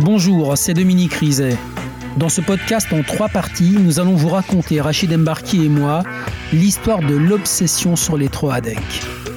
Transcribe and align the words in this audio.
Bonjour, 0.00 0.56
c'est 0.56 0.74
Dominique 0.74 1.14
Rizet. 1.14 1.56
Dans 2.18 2.28
ce 2.28 2.40
podcast 2.40 2.86
en 2.92 3.02
trois 3.02 3.28
parties, 3.28 3.76
nous 3.80 3.98
allons 3.98 4.14
vous 4.14 4.28
raconter, 4.28 4.80
Rachid 4.80 5.12
Embarki 5.12 5.64
et 5.64 5.68
moi, 5.68 6.04
l'histoire 6.52 7.00
de 7.00 7.16
l'obsession 7.16 7.96
sur 7.96 8.16
les 8.16 8.28
Troadec. 8.28 8.78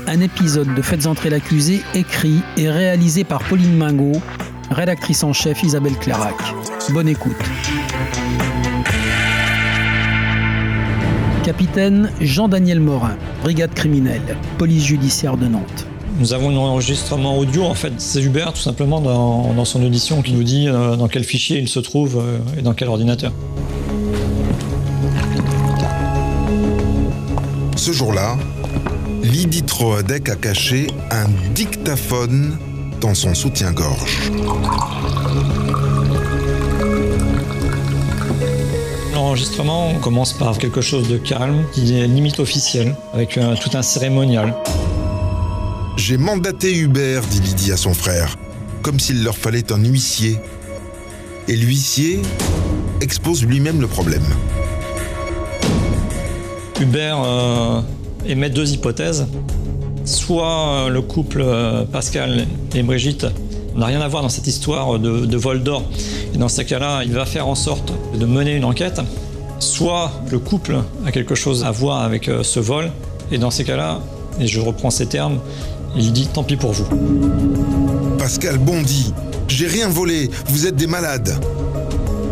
Un 0.05 0.21
épisode 0.21 0.71
de 0.76 0.82
Faites 0.84 1.08
entrer 1.08 1.32
l'accusé 1.32 1.82
écrit 1.96 2.42
et 2.58 2.70
réalisé 2.70 3.24
par 3.24 3.44
Pauline 3.44 3.76
Mingot, 3.76 4.22
rédactrice 4.70 5.24
en 5.24 5.34
chef 5.34 5.63
Isabelle 5.63 5.97
Clarac. 5.97 6.36
Bonne 6.92 7.08
écoute. 7.08 7.34
Capitaine 11.44 12.12
Jean-Daniel 12.22 12.80
Morin, 12.80 13.18
brigade 13.42 13.74
criminelle, 13.74 14.38
police 14.60 14.86
judiciaire 14.86 15.38
de 15.38 15.48
Nantes. 15.48 15.88
Nous 16.22 16.34
avons 16.34 16.52
un 16.52 16.55
enregistrement 16.55 17.35
audio, 17.40 17.63
en 17.63 17.73
fait, 17.73 17.94
c'est 17.98 18.22
Hubert 18.22 18.54
tout 18.54 18.62
simplement 18.62 19.02
dans, 19.02 19.66
son 19.66 19.84
audition 19.84 20.22
qui 20.22 20.34
nous 20.34 20.44
dit 20.44 20.68
euh, 20.68 20.96
dans 20.96 21.08
quel 21.08 21.23
fichier 21.23 21.58
il 21.58 21.68
se 21.68 21.80
trouve 21.80 22.20
euh, 22.20 22.59
et 22.59 22.62
dans 22.62 22.76
quel 22.76 22.90
ordinateur. 22.90 23.32
Ce 27.76 27.91
jour-là, 27.91 28.38
Lydie 29.23 29.63
Troadec 29.63 30.30
a 30.30 30.36
caché 30.36 30.86
un 31.10 31.26
dictaphone 31.55 32.55
dans 33.02 33.16
son 33.16 33.34
soutien-gorge. 33.34 34.30
L'enregistrement 39.16 39.96
commence 40.04 40.34
par 40.34 40.60
quelque 40.60 40.82
chose 40.82 41.08
de 41.08 41.18
calme, 41.18 41.63
qui 41.74 41.99
est 41.99 42.05
limite 42.05 42.40
officiel, 42.40 42.96
avec 43.12 43.40
tout 43.60 43.76
un 43.76 43.82
cérémonial. 43.82 44.54
J'ai 46.04 46.18
mandaté 46.18 46.76
Hubert, 46.76 47.22
dit 47.28 47.40
Lydie 47.41 47.72
à 47.72 47.78
son 47.78 47.94
frère, 47.94 48.36
comme 48.82 49.00
s'il 49.00 49.23
leur 49.23 49.38
fallait 49.38 49.72
un 49.72 49.78
huissier. 49.78 50.40
Et 51.48 51.55
l'huissier 51.55 52.20
expose 53.02 53.46
lui-même 53.46 53.80
le 53.80 53.85
problème. 53.85 54.24
Hubert 56.82 57.22
euh, 57.24 57.82
émet 58.26 58.49
deux 58.49 58.74
hypothèses. 58.74 59.27
Soit 60.04 60.70
euh, 60.70 60.90
le 60.90 61.04
couple 61.04 61.44
euh, 61.46 61.85
Pascal 61.85 62.48
et 62.74 62.82
Brigitte 62.82 63.27
n'a 63.76 63.85
rien 63.85 64.02
à 64.02 64.07
voir 64.07 64.23
dans 64.23 64.29
cette 64.29 64.47
histoire 64.47 64.97
de, 64.97 65.38
vol 65.38 65.61
d'or. 65.61 65.83
Et 66.33 66.38
dans 66.39 66.49
ce 66.49 66.63
cas-là, 66.63 67.03
il 67.03 67.13
va 67.13 67.27
faire 67.27 67.47
en 67.47 67.55
sorte 67.55 67.94
de 68.19 68.25
mener 68.25 68.55
une 68.55 68.66
enquête. 68.66 69.02
Soit 69.59 70.11
le 70.31 70.39
couple 70.39 70.77
a 71.05 71.11
quelque 71.11 71.35
chose 71.35 71.63
à 71.63 71.69
voir 71.69 72.02
avec 72.02 72.27
ce 72.41 72.59
vol. 72.59 72.91
Et 73.31 73.38
dans 73.38 73.52
ces 73.52 73.63
cas-là, 73.63 73.99
et 74.39 74.47
je 74.47 74.59
reprends 74.59 74.89
ces 74.89 75.05
termes, 75.05 75.39
il 75.95 76.14
dit 76.14 76.28
tant 76.28 76.44
pis 76.44 76.58
pour 76.58 76.72
vous. 76.72 76.86
Pascal 78.17 78.58
bondit. 78.58 79.14
J'ai 79.47 79.67
rien 79.67 79.89
volé, 79.89 80.30
vous 80.47 80.67
êtes 80.67 80.75
des 80.75 80.88
malades. 80.88 81.36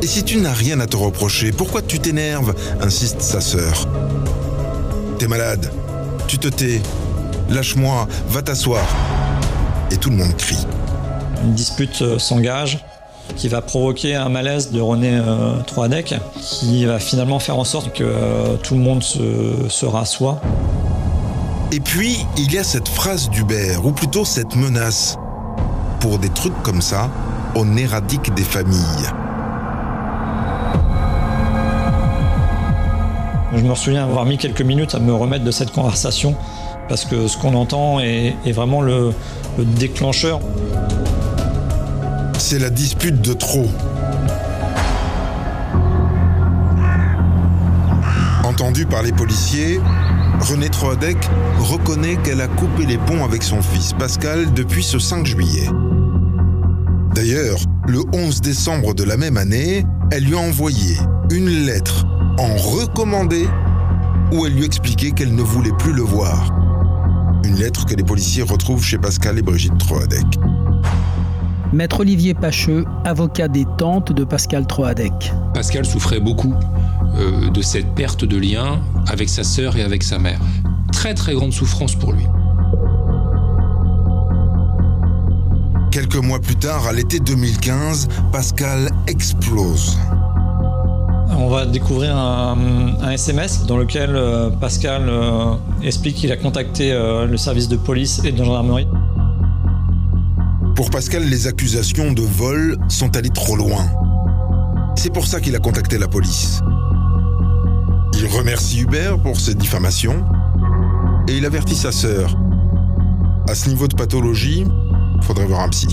Et 0.01 0.07
si 0.07 0.23
tu 0.23 0.37
n'as 0.37 0.53
rien 0.53 0.79
à 0.79 0.87
te 0.87 0.95
reprocher, 0.95 1.51
pourquoi 1.51 1.81
tu 1.81 1.99
t'énerves? 1.99 2.55
insiste 2.79 3.21
sa 3.21 3.41
sœur. 3.41 3.87
T'es 5.17 5.27
malade, 5.27 5.69
tu 6.27 6.37
te 6.37 6.47
tais, 6.47 6.81
lâche-moi, 7.49 8.07
va 8.29 8.41
t'asseoir. 8.41 8.85
Et 9.91 9.97
tout 9.97 10.09
le 10.09 10.15
monde 10.15 10.35
crie. 10.37 10.65
Une 11.43 11.53
dispute 11.53 12.01
euh, 12.01 12.19
s'engage 12.19 12.79
qui 13.35 13.47
va 13.47 13.61
provoquer 13.61 14.15
un 14.15 14.29
malaise 14.29 14.71
de 14.71 14.79
René 14.81 15.11
euh, 15.13 15.59
Troadec, 15.65 16.15
qui 16.41 16.85
va 16.85 16.99
finalement 16.99 17.39
faire 17.39 17.57
en 17.57 17.63
sorte 17.63 17.93
que 17.93 18.03
euh, 18.03 18.55
tout 18.63 18.75
le 18.75 18.81
monde 18.81 19.03
se, 19.03 19.19
se 19.67 19.85
rassoit. 19.85 20.41
Et 21.71 21.79
puis, 21.79 22.25
il 22.35 22.51
y 22.51 22.57
a 22.57 22.63
cette 22.63 22.87
phrase 22.87 23.29
d'Hubert, 23.29 23.85
ou 23.85 23.91
plutôt 23.91 24.25
cette 24.25 24.55
menace. 24.55 25.17
Pour 25.99 26.17
des 26.17 26.29
trucs 26.29 26.59
comme 26.63 26.81
ça, 26.81 27.11
on 27.53 27.77
éradique 27.77 28.33
des 28.33 28.43
familles. 28.43 29.07
Je 33.55 33.61
me 33.61 33.75
souviens 33.75 34.05
avoir 34.05 34.25
mis 34.25 34.39
quelques 34.39 34.63
minutes 34.63 34.95
à 34.95 34.99
me 34.99 35.13
remettre 35.13 35.43
de 35.43 35.51
cette 35.51 35.71
conversation, 35.71 36.35
parce 36.87 37.05
que 37.05 37.27
ce 37.27 37.37
qu'on 37.37 37.53
entend 37.53 37.99
est, 37.99 38.33
vraiment 38.51 38.81
le, 38.81 39.13
le 39.59 39.65
déclencheur. 39.65 40.39
C'est 42.39 42.57
la 42.57 42.71
dispute 42.71 43.21
de 43.21 43.33
trop. 43.33 43.67
Entendu 48.43 48.87
par 48.87 49.03
les 49.03 49.11
policiers, 49.11 49.79
René 50.39 50.69
Troadec 50.69 51.17
reconnaît 51.59 52.15
qu'elle 52.23 52.41
a 52.41 52.47
coupé 52.47 52.85
les 52.85 52.97
ponts 52.97 53.23
avec 53.25 53.43
son 53.43 53.61
fils 53.61 53.93
Pascal 53.93 54.53
depuis 54.53 54.83
ce 54.83 54.97
5 54.97 55.25
juillet. 55.25 55.67
D'ailleurs, 57.13 57.59
le 57.87 58.01
11 58.13 58.39
décembre 58.41 58.93
de 58.93 59.03
la 59.03 59.17
même 59.17 59.35
année, 59.35 59.85
elle 60.11 60.23
lui 60.23 60.35
a 60.35 60.39
envoyé 60.39 60.95
une 61.29 61.49
lettre 61.49 62.05
en 62.37 62.55
recommandé 62.55 63.47
où 64.31 64.45
elle 64.45 64.53
lui 64.53 64.63
expliquait 64.63 65.11
qu'elle 65.11 65.35
ne 65.35 65.41
voulait 65.41 65.75
plus 65.77 65.93
le 65.93 66.03
voir. 66.03 66.53
Une 67.43 67.55
lettre 67.55 67.85
que 67.85 67.95
les 67.95 68.03
policiers 68.03 68.43
retrouvent 68.43 68.83
chez 68.83 68.97
Pascal 68.97 69.37
et 69.37 69.41
Brigitte 69.41 69.77
Troadec. 69.77 70.25
Maître 71.73 71.99
Olivier 71.99 72.33
Pacheux, 72.33 72.85
avocat 73.05 73.47
des 73.47 73.65
tantes 73.77 74.11
de 74.11 74.23
Pascal 74.23 74.65
Troadec. 74.65 75.33
Pascal 75.53 75.85
souffrait 75.85 76.19
beaucoup 76.19 76.55
euh, 77.17 77.49
de 77.49 77.61
cette 77.61 77.93
perte 77.95 78.25
de 78.25 78.37
lien 78.37 78.81
avec 79.07 79.29
sa 79.29 79.43
sœur 79.43 79.75
et 79.77 79.81
avec 79.81 80.03
sa 80.03 80.19
mère. 80.19 80.39
Très 80.91 81.13
très 81.13 81.33
grande 81.33 81.53
souffrance 81.53 81.95
pour 81.95 82.13
lui. 82.13 82.23
Quelques 85.91 86.17
mois 86.17 86.39
plus 86.39 86.55
tard, 86.55 86.87
à 86.87 86.93
l'été 86.93 87.19
2015, 87.19 88.07
Pascal 88.31 88.89
explose. 89.07 89.97
On 91.37 91.49
va 91.49 91.65
découvrir 91.65 92.15
un, 92.15 93.11
SMS 93.11 93.65
dans 93.65 93.77
lequel 93.77 94.11
euh, 94.15 94.49
Pascal 94.49 95.03
euh, 95.07 95.55
explique 95.83 96.17
qu'il 96.17 96.31
a 96.31 96.37
contacté 96.37 96.91
le 96.91 97.37
service 97.37 97.67
de 97.67 97.77
police 97.77 98.21
et 98.23 98.31
de 98.31 98.43
gendarmerie. 98.43 98.87
Pour 100.75 100.89
Pascal, 100.89 101.23
les 101.23 101.47
accusations 101.47 102.13
de 102.13 102.21
vol 102.21 102.77
sont 102.87 103.15
allées 103.17 103.29
trop 103.29 103.55
loin. 103.55 103.85
C'est 104.95 105.13
pour 105.13 105.25
ça 105.25 105.39
qu'il 105.39 105.55
a 105.55 105.59
contacté 105.59 105.97
la 105.97 106.07
police. 106.07 106.61
Il 108.21 108.27
remercie 108.27 108.81
Hubert 108.81 109.17
pour 109.17 109.39
ses 109.39 109.55
diffamations 109.55 110.25
et 111.29 111.37
il 111.37 111.45
avertit 111.45 111.75
sa 111.75 111.93
sœur. 111.93 112.37
À 113.47 113.55
ce 113.55 113.69
niveau 113.69 113.87
de 113.87 113.95
pathologie, 113.95 114.65
faudrait 115.21 115.45
voir 115.45 115.61
un 115.61 115.69
psy. 115.69 115.87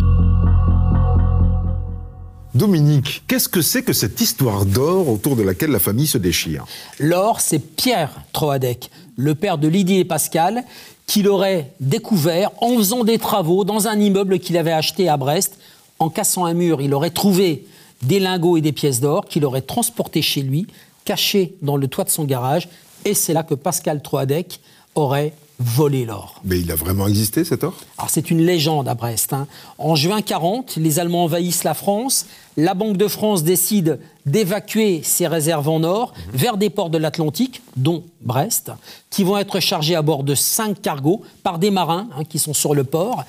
Dominique, 2.53 3.23
qu'est-ce 3.29 3.49
que 3.49 3.63
c'est 3.63 3.85
que 3.85 3.93
cette 3.93 4.21
histoire 4.21 4.67
d'or 4.67 5.09
autour 5.09 5.37
de 5.37 5.45
laquelle 5.45 5.71
la 5.71 5.79
famille 5.79 6.09
se 6.09 6.19
déchire? 6.19 6.65
L'or, 6.99 7.41
c'est 7.41 7.61
Pierre 7.61 8.11
Troadec, 8.33 8.91
le 9.15 9.37
père 9.37 9.57
de 9.57 9.69
Lydie 9.69 9.99
et 9.99 10.05
Pascal, 10.05 10.65
qu'il 11.07 11.29
aurait 11.29 11.71
découvert 11.79 12.51
en 12.61 12.77
faisant 12.77 13.05
des 13.05 13.19
travaux 13.19 13.63
dans 13.63 13.87
un 13.87 14.01
immeuble 14.01 14.41
qu'il 14.41 14.57
avait 14.57 14.73
acheté 14.73 15.09
à 15.09 15.17
Brest. 15.17 15.59
En 16.01 16.11
cassant 16.11 16.45
un 16.45 16.55
mur, 16.55 16.81
il 16.83 16.93
aurait 16.93 17.11
trouvé 17.11 17.67
des 18.03 18.19
lingots 18.19 18.57
et 18.57 18.61
des 18.61 18.73
pièces 18.73 19.01
d'or 19.01 19.27
qu'il 19.27 19.45
aurait 19.45 19.63
transportés 19.63 20.23
chez 20.23 20.43
lui, 20.43 20.67
cachés 21.07 21.57
dans 21.63 21.79
le 21.79 21.89
toit 21.89 22.05
de 22.05 22.11
son 22.11 22.25
garage. 22.25 22.69
Et 23.07 23.15
c'est 23.15 23.33
là 23.33 23.43
que 23.43 23.55
Pascal 23.55 24.03
Troadec 24.03 24.61
aurait 24.95 25.33
volé 25.59 26.05
l'or. 26.05 26.41
Mais 26.45 26.61
il 26.61 26.71
a 26.71 26.75
vraiment 26.75 27.07
existé 27.07 27.45
cet 27.45 27.65
or? 27.65 27.75
Alors 27.97 28.11
c'est 28.11 28.31
une 28.31 28.41
légende 28.41 28.89
à 28.89 28.95
Brest. 28.95 29.33
Hein. 29.33 29.47
En 29.79 29.95
juin 29.95 30.21
40, 30.21 30.77
les 30.77 30.99
Allemands 30.99 31.25
envahissent 31.25 31.65
la 31.65 31.73
France. 31.73 32.27
La 32.59 32.75
Banque 32.75 32.97
de 32.97 33.09
France 33.09 33.43
décide 33.43 33.99
d'évacuer 34.27 35.01
ses 35.03 35.27
réserves 35.27 35.69
en 35.69 35.83
or 35.83 36.13
mhm. 36.13 36.37
vers 36.39 36.57
des 36.57 36.69
ports 36.69 36.91
de 36.91 36.99
l'Atlantique, 36.99 37.63
dont 37.77 38.05
Brest, 38.21 38.73
qui 39.09 39.25
vont 39.25 39.39
être 39.39 39.61
chargés 39.61 39.95
à 39.95 40.03
bord 40.03 40.25
de 40.25 40.35
cinq 40.35 40.83
cargos 40.83 41.23
par 41.43 41.59
des 41.59 41.71
marins 41.71 42.09
hein, 42.19 42.25
qui 42.25 42.39
sont 42.39 42.55
sur 42.55 42.75
le 42.75 42.85
port. 42.85 43.25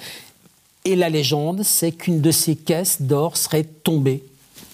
Et 0.84 0.96
la 0.96 1.09
légende, 1.09 1.64
c'est 1.64 1.92
qu'une 1.92 2.22
de 2.22 2.32
ces 2.32 2.56
caisses 2.56 3.02
d'or 3.02 3.38
serait 3.38 3.64
tombée 3.64 4.23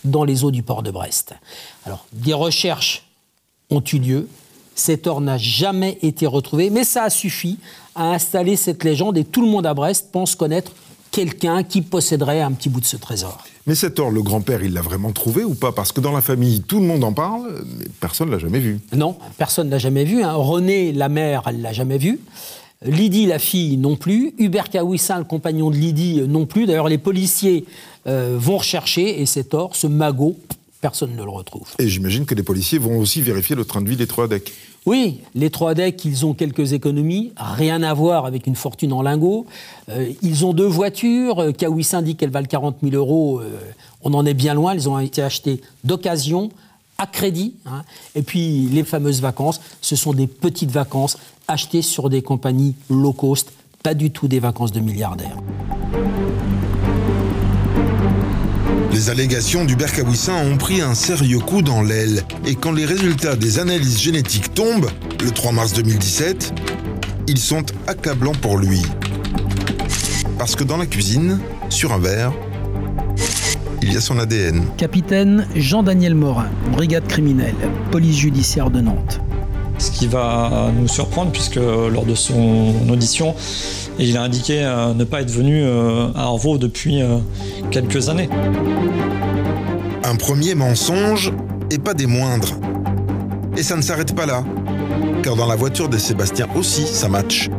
dans 0.04 0.24
les 0.24 0.44
eaux 0.44 0.52
du 0.52 0.64
port 0.64 0.84
de 0.84 0.92
Brest. 0.92 1.34
Alors, 1.86 2.06
des 2.14 2.34
recherches 2.34 3.04
ont 3.70 3.84
eu 3.92 4.00
lieu. 4.00 4.30
Cet 4.76 5.06
or 5.06 5.22
n'a 5.22 5.38
jamais 5.38 6.00
été 6.02 6.26
retrouvé, 6.26 6.70
mais 6.70 6.84
ça 6.84 7.04
a 7.04 7.10
suffi 7.10 7.60
à 7.96 8.14
installer 8.14 8.56
cette 8.56 8.84
légende 8.84 9.18
et 9.18 9.24
tout 9.24 9.42
le 9.42 9.48
monde 9.48 9.66
à 9.66 9.74
Brest 9.74 10.10
pense 10.12 10.36
connaître 10.36 10.72
quelqu'un 11.12 11.64
qui 11.64 11.82
posséderait 11.82 12.42
un 12.42 12.52
petit 12.52 12.70
bout 12.70 12.80
de 12.80 12.86
ce 12.86 12.98
trésor. 12.98 13.38
Mais 13.68 13.76
cet 13.76 14.00
or, 14.00 14.10
le 14.10 14.22
grand-père, 14.22 14.64
il 14.64 14.74
l'a 14.74 14.82
vraiment 14.82 15.12
trouvé 15.12 15.44
ou 15.44 15.54
pas? 15.54 15.72
Parce 15.72 15.92
que 15.92 16.02
dans 16.02 16.12
la 16.12 16.22
famille, 16.22 16.62
tout 16.64 16.80
le 16.80 16.86
monde 16.86 17.04
en 17.04 17.14
parle, 17.14 17.64
mais 17.78 17.86
personne 18.00 18.28
ne 18.28 18.34
l'a 18.34 18.40
jamais 18.40 18.60
vu. 18.60 18.80
Non, 18.92 19.16
personne 19.38 19.68
ne 19.68 19.72
l'a 19.72 19.78
jamais 19.78 20.04
vu. 20.04 20.24
Hein. 20.24 20.34
René, 20.34 20.92
la 20.92 21.08
mère, 21.08 21.44
elle 21.46 21.62
l'a 21.62 21.72
jamais 21.72 21.98
vu. 21.98 22.20
Lydie, 22.86 23.26
la 23.26 23.40
fille, 23.40 23.78
non 23.78 23.96
plus. 23.96 24.34
Hubert 24.38 24.70
Kawissin, 24.70 25.20
le 25.20 25.24
compagnon 25.24 25.70
de 25.72 25.76
Lydie, 25.76 26.22
non 26.28 26.46
plus. 26.46 26.66
D'ailleurs, 26.66 26.90
les 26.90 26.98
policiers 26.98 27.66
euh, 28.08 28.36
vont 28.38 28.58
rechercher 28.58 29.22
et 29.22 29.26
cet 29.26 29.54
or, 29.54 29.76
ce 29.76 29.88
magot, 29.88 30.38
personne 30.82 31.16
ne 31.16 31.24
le 31.24 31.30
retrouve. 31.30 31.70
Et 31.80 31.88
j'imagine 31.88 32.26
que 32.26 32.36
les 32.36 32.44
policiers 32.44 32.78
vont 32.78 33.00
aussi 33.00 33.22
vérifier 33.22 33.56
le 33.56 33.64
train 33.64 33.82
de 33.82 33.90
vie 33.90 33.96
des 33.96 34.08
trois 34.08 34.28
decks. 34.28 34.52
Oui, 34.86 35.22
les 35.34 35.50
trois 35.50 35.74
decks, 35.76 36.04
ils 36.04 36.26
ont 36.26 36.34
quelques 36.34 36.74
économies, 36.74 37.32
rien 37.38 37.82
à 37.84 37.94
voir 37.94 38.26
avec 38.26 38.48
une 38.48 38.56
fortune 38.56 38.92
en 38.92 39.02
lingots. 39.02 39.46
Euh, 39.88 40.12
ils 40.22 40.46
ont 40.46 40.54
deux 40.54 40.68
voitures, 40.68 41.54
Kawissin 41.58 42.02
dit 42.02 42.18
qu'elles 42.18 42.32
valent 42.32 42.48
40 42.48 42.78
000 42.84 42.94
euros, 42.96 43.40
euh, 43.40 43.58
on 44.02 44.14
en 44.14 44.26
est 44.26 44.34
bien 44.34 44.54
loin, 44.54 44.74
elles 44.74 44.90
ont 44.90 45.00
été 45.00 45.22
achetées 45.22 45.62
d'occasion, 45.86 46.50
à 47.04 47.06
crédit. 47.06 47.56
hein. 47.66 47.84
Et 48.16 48.22
puis 48.22 48.70
les 48.72 48.84
fameuses 48.84 49.22
vacances, 49.22 49.60
ce 49.82 49.96
sont 49.96 50.14
des 50.14 50.28
petites 50.28 50.72
vacances 50.72 51.18
achetées 51.48 51.82
sur 51.82 52.10
des 52.10 52.22
compagnies 52.22 52.76
low 52.90 53.12
cost, 53.12 53.52
pas 53.84 53.94
du 53.94 54.12
tout 54.12 54.30
des 54.30 54.40
vacances 54.40 54.72
de 54.72 54.80
milliardaires. 54.80 55.38
Les 58.94 59.10
allégations 59.10 59.66
d'Hubert 59.66 59.92
Kawissin 59.92 60.36
ont 60.46 60.58
pris 60.58 60.80
un 60.80 60.94
sérieux 60.94 61.40
coup 61.40 61.62
dans 61.62 61.82
l'aile. 61.82 62.24
Et 62.46 62.56
quand 62.56 62.72
les 62.72 62.86
résultats 62.86 63.36
des 63.36 63.60
analyses 63.60 64.00
génétiques 64.00 64.54
tombent, 64.54 64.90
le 65.22 65.32
3 65.32 65.52
mars 65.52 65.74
2017, 65.74 66.54
ils 67.28 67.40
sont 67.40 67.66
accablants 67.88 68.36
pour 68.36 68.58
lui. 68.58 68.82
Parce 70.38 70.56
que 70.56 70.64
dans 70.64 70.78
la 70.78 70.86
cuisine, 70.86 71.40
sur 71.70 71.92
un 71.92 71.98
verre, 71.98 72.34
il 73.84 73.92
y 73.92 73.98
a 73.98 74.02
son 74.02 74.18
ADN. 74.18 74.64
Capitaine 74.78 75.46
Jean-Daniel 75.56 76.16
Morin, 76.16 76.48
brigade 76.72 77.06
criminelle, 77.06 77.56
police 77.92 78.18
judiciaire 78.18 78.70
de 78.70 78.80
Nantes. 78.80 79.20
Ce 79.78 79.92
qui 79.92 80.08
va 80.08 80.72
nous 80.80 80.88
surprendre 80.88 81.32
puisque 81.32 81.58
lors 81.58 82.06
de 82.06 82.16
son 82.16 82.74
audition, 82.90 83.36
il 84.00 84.16
a 84.16 84.22
indiqué 84.22 84.64
euh, 84.64 84.94
ne 84.94 85.04
pas 85.04 85.22
être 85.22 85.32
venu 85.32 85.62
euh, 85.62 86.08
à 86.16 86.28
Orvaux 86.28 86.58
depuis 86.58 87.02
euh, 87.02 87.18
quelques 87.72 88.08
années. 88.08 88.30
Un 90.06 90.16
premier 90.16 90.56
mensonge, 90.56 91.34
et 91.70 91.78
pas 91.78 91.94
des 91.94 92.08
moindres. 92.08 92.54
Et 93.58 93.64
ça 93.64 93.76
ne 93.76 93.82
s'arrête 93.82 94.16
pas 94.16 94.26
là. 94.26 94.46
Car 95.24 95.36
dans 95.36 95.48
la 95.48 95.56
voiture 95.56 95.90
de 95.90 95.98
Sébastien 95.98 96.48
aussi, 96.56 96.86
ça 96.86 97.10
match. 97.10 97.50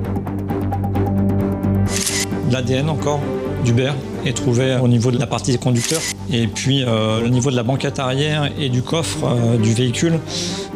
L'ADN 2.50 2.88
encore 2.88 3.20
d'Hubert? 3.64 3.96
Est 4.26 4.32
trouvé 4.32 4.76
au 4.82 4.88
niveau 4.88 5.10
de 5.10 5.18
la 5.18 5.26
partie 5.26 5.52
des 5.52 5.58
conducteurs. 5.58 6.00
Et 6.32 6.46
puis 6.46 6.82
euh, 6.82 7.24
au 7.24 7.28
niveau 7.28 7.50
de 7.50 7.56
la 7.56 7.62
banquette 7.62 7.98
arrière 7.98 8.50
et 8.58 8.68
du 8.68 8.82
coffre 8.82 9.24
euh, 9.24 9.56
du 9.56 9.72
véhicule, 9.74 10.18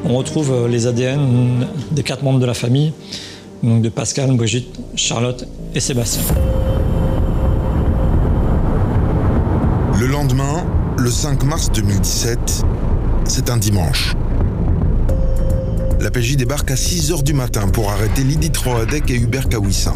on 0.05 0.17
retrouve 0.17 0.53
euh, 0.53 0.69
les 0.69 0.87
ADN 0.87 1.67
des 1.91 2.03
quatre 2.03 2.23
membres 2.23 2.41
de 2.41 2.47
la 2.47 2.55
famille, 2.55 2.93
donc 3.63 3.83
de 3.83 3.89
Pascal, 3.89 4.35
Brigitte, 4.37 4.79
Charlotte 4.95 5.47
et 5.75 5.81
Sébastien. 5.81 6.23
Le 9.99 10.07
lendemain, 10.07 10.65
le 10.97 11.11
5 11.11 11.45
mars 11.45 11.71
2017, 11.73 12.65
c'est 13.25 13.51
un 13.51 13.57
dimanche. 13.57 14.15
La 16.01 16.13
PJ 16.13 16.37
débarque 16.37 16.71
à 16.71 16.75
6h 16.77 17.25
du 17.25 17.33
matin 17.33 17.67
pour 17.69 17.91
arrêter 17.91 18.23
Lydie 18.23 18.51
Troadec 18.51 19.11
et 19.11 19.17
Hubert 19.17 19.49
Kawissin. 19.49 19.95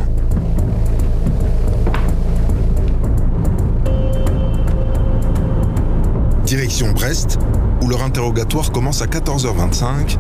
Direction 6.53 6.93
Brest, 6.93 7.39
où 7.81 7.89
leur 7.89 8.03
interrogatoire 8.03 8.73
commence 8.73 9.01
à 9.01 9.07
14h25 9.07 10.19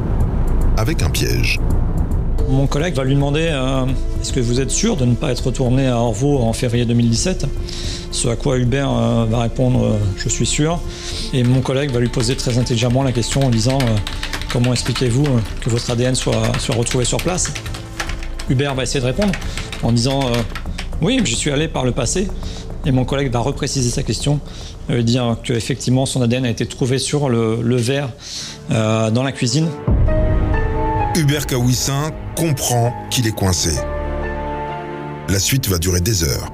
avec 0.79 1.03
un 1.03 1.11
piège. 1.11 1.61
Mon 2.49 2.67
collègue 2.67 2.95
va 2.95 3.05
lui 3.05 3.15
demander 3.15 3.51
euh, 3.51 3.85
Est-ce 4.19 4.33
que 4.33 4.41
vous 4.41 4.59
êtes 4.59 4.71
sûr 4.71 4.97
de 4.97 5.05
ne 5.05 5.15
pas 5.15 5.31
être 5.31 5.45
retourné 5.45 5.89
à 5.89 5.99
Orvaux 5.99 6.39
en 6.39 6.55
février 6.55 6.87
2017 6.87 7.45
Ce 8.13 8.29
à 8.29 8.37
quoi 8.37 8.57
Hubert 8.57 8.91
euh, 8.91 9.27
va 9.27 9.41
répondre 9.41 9.85
euh, 9.85 9.99
Je 10.17 10.31
suis 10.31 10.47
sûr. 10.47 10.81
Et 11.35 11.45
mon 11.45 11.61
collègue 11.61 11.91
va 11.91 12.01
lui 12.01 12.09
poser 12.09 12.35
très 12.35 12.57
intelligemment 12.57 13.03
la 13.03 13.13
question 13.13 13.43
en 13.43 13.51
disant 13.51 13.77
Comment 14.51 14.73
expliquez-vous 14.73 15.27
que 15.61 15.69
votre 15.69 15.91
ADN 15.91 16.15
soit, 16.15 16.51
retrouvé 16.71 17.05
sur 17.05 17.19
place? 17.19 17.53
Hubert 18.49 18.75
va 18.75 18.85
essayer 18.85 19.01
de 19.01 19.05
répondre 19.05 19.33
en 19.83 19.93
disant 19.93 20.21
Oui, 21.03 21.21
j'y 21.25 21.37
suis 21.37 21.51
allé 21.51 21.69
par 21.69 21.85
le 21.85 21.93
passé. 21.93 22.27
Et 22.85 22.91
mon 22.91 23.05
collègue 23.05 23.31
va 23.31 23.39
repréciser 23.39 23.91
sa 23.91 24.03
question, 24.03 24.41
euh, 24.91 25.03
dire 25.03 25.37
qu'effectivement 25.45 26.05
son 26.05 26.21
ADN 26.23 26.45
a 26.45 26.51
été 26.51 26.67
trouvé 26.67 26.99
sur 26.99 27.29
le, 27.29 27.61
le 27.63 27.77
verre 27.77 28.11
euh, 28.71 29.11
dans 29.11 29.23
la 29.23 29.33
cuisine. 29.33 29.69
Hubert 31.15 31.47
Kawissin 31.47 32.11
comprend 32.37 32.93
qu'il 33.11 33.27
est 33.27 33.35
coincé. 33.35 33.79
La 35.29 35.39
suite 35.39 35.69
va 35.69 35.79
durer 35.79 36.01
des 36.01 36.25
heures. 36.25 36.49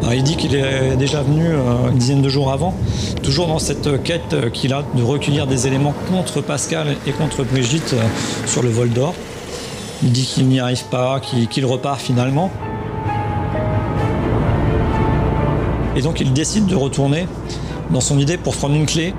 Alors, 0.00 0.14
il 0.14 0.22
dit 0.22 0.36
qu'il 0.36 0.54
est 0.54 0.96
déjà 0.96 1.22
venu 1.22 1.46
euh, 1.46 1.90
une 1.90 1.98
dizaine 1.98 2.22
de 2.22 2.28
jours 2.28 2.52
avant, 2.52 2.74
toujours 3.22 3.46
dans 3.46 3.58
cette 3.58 4.02
quête 4.02 4.52
qu'il 4.52 4.72
a 4.72 4.84
de 4.94 5.02
recueillir 5.02 5.46
des 5.46 5.66
éléments 5.66 5.94
contre 6.10 6.40
Pascal 6.40 6.96
et 7.06 7.12
contre 7.12 7.44
Brigitte 7.44 7.94
euh, 7.94 8.02
sur 8.46 8.62
le 8.62 8.68
vol 8.68 8.90
d'or. 8.90 9.14
Il 10.02 10.12
dit 10.12 10.24
qu'il 10.24 10.46
n'y 10.46 10.60
arrive 10.60 10.84
pas, 10.90 11.20
qu'il 11.20 11.48
qu'il 11.48 11.64
repart 11.64 12.00
finalement. 12.00 12.50
Et 15.96 16.02
donc 16.02 16.20
il 16.20 16.32
décide 16.32 16.66
de 16.66 16.76
retourner 16.76 17.26
dans 17.90 18.00
son 18.00 18.18
idée 18.18 18.36
pour 18.36 18.54
prendre 18.54 18.74
une 18.74 18.86
clé 18.86 19.14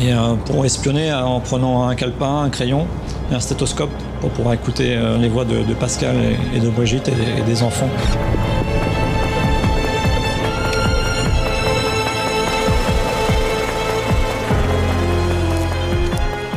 et 0.00 0.12
euh, 0.12 0.34
pour 0.46 0.64
espionner 0.64 1.10
euh, 1.10 1.22
en 1.24 1.40
prenant 1.40 1.86
un 1.86 1.94
calepin, 1.94 2.42
un 2.42 2.50
crayon 2.50 2.86
et 3.30 3.34
un 3.34 3.40
stéthoscope 3.40 3.90
pour 4.20 4.30
pouvoir 4.30 4.54
écouter 4.54 4.96
euh, 4.96 5.18
les 5.18 5.28
voix 5.28 5.44
de, 5.44 5.62
Pascal 5.74 6.16
et, 6.54 6.60
de 6.60 6.68
Brigitte 6.70 7.08
et- 7.08 7.42
des 7.42 7.62
enfants. 7.62 7.88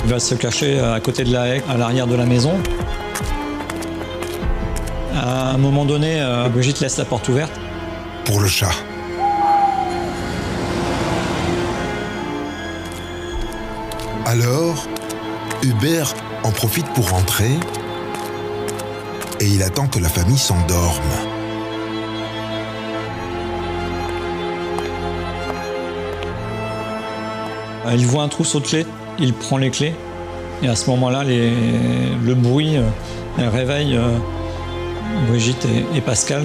Il 0.06 0.12
va 0.12 0.20
se 0.20 0.36
cacher 0.36 0.80
à 0.80 1.00
côté 1.00 1.24
de 1.24 1.34
la 1.34 1.48
haie, 1.48 1.64
à 1.68 1.78
l'arrière 1.78 2.08
de 2.08 2.16
la 2.16 2.26
maison. 2.26 2.54
À 5.16 5.52
un 5.52 5.58
moment 5.58 5.84
donné, 5.84 6.24
Brigitte 6.54 6.80
laisse 6.80 6.98
la 6.98 7.06
porte 7.06 7.28
ouverte. 7.28 7.52
Pour 8.26 8.40
le 8.40 8.48
chat. 8.48 8.70
Alors, 14.36 14.86
Hubert 15.64 16.14
en 16.44 16.52
profite 16.52 16.86
pour 16.88 17.10
rentrer 17.10 17.52
et 19.40 19.46
il 19.48 19.64
attend 19.64 19.88
que 19.88 19.98
la 20.00 20.10
famille 20.10 20.38
s'endorme. 20.38 21.02
Euh, 27.88 27.96
Il 27.96 28.06
voit 28.08 28.24
un 28.24 28.28
trousseau 28.28 28.60
de 28.60 28.66
clés, 28.68 28.86
il 29.20 29.34
prend 29.34 29.58
les 29.58 29.70
clés. 29.70 29.94
Et 30.64 30.68
à 30.68 30.76
ce 30.76 30.90
moment-là, 30.90 31.24
les- 31.24 31.52
le 32.24 32.34
bruit 32.34 32.78
euh, 32.78 32.84
réveille 33.38 33.96
euh, 33.98 34.18
Brigitte 35.30 35.68
et 35.96 36.02
Pascal. 36.02 36.44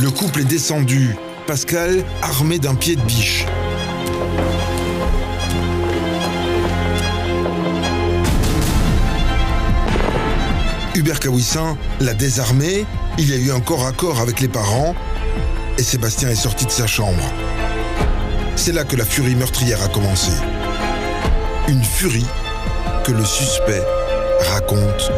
Le 0.00 0.10
couple 0.10 0.40
est 0.40 0.44
descendu, 0.44 1.16
Pascal 1.46 2.04
armé 2.22 2.58
d'un 2.58 2.74
pied 2.74 2.96
de 2.96 3.00
biche. 3.02 3.46
Hubert 11.10 11.18
Kawissin 11.18 11.76
l'a 11.98 12.14
désarmé, 12.14 12.86
il 13.18 13.28
y 13.28 13.32
a 13.32 13.36
eu 13.36 13.50
un 13.50 13.58
corps 13.58 13.84
à 13.84 13.90
corps 13.90 14.20
avec 14.20 14.38
les 14.38 14.46
parents, 14.46 14.94
et 15.76 15.82
Sébastien 15.82 16.28
est 16.28 16.36
sorti 16.36 16.66
de 16.66 16.70
sa 16.70 16.86
chambre. 16.86 17.24
C'est 18.54 18.70
là 18.70 18.84
que 18.84 18.94
la 18.94 19.04
furie 19.04 19.34
meurtrière 19.34 19.82
a 19.82 19.88
commencé. 19.88 20.30
Une 21.66 21.82
furie 21.82 22.28
que 23.02 23.10
le 23.10 23.24
suspect 23.24 23.82
raconte 24.52 25.10